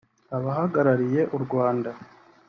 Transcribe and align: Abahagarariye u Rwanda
Abahagarariye 0.37 1.21
u 1.35 1.37
Rwanda 1.43 1.89